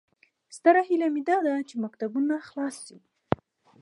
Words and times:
ستره 0.55 0.81
هیله 0.89 1.07
مې 1.13 1.21
داده 1.29 1.53
چې 1.69 1.75
مکتبونه 1.83 2.35
خلاص 2.47 2.75
شي 2.85 2.97